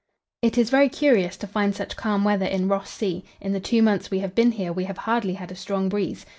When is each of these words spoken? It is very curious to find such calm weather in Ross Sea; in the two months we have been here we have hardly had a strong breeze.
It 0.41 0.57
is 0.57 0.71
very 0.71 0.89
curious 0.89 1.37
to 1.37 1.45
find 1.45 1.75
such 1.75 1.95
calm 1.95 2.23
weather 2.23 2.47
in 2.47 2.67
Ross 2.67 2.89
Sea; 2.89 3.23
in 3.39 3.53
the 3.53 3.59
two 3.59 3.83
months 3.83 4.09
we 4.09 4.17
have 4.17 4.33
been 4.33 4.53
here 4.53 4.73
we 4.73 4.85
have 4.85 4.97
hardly 4.97 5.35
had 5.35 5.51
a 5.51 5.55
strong 5.55 5.89
breeze. 5.89 6.25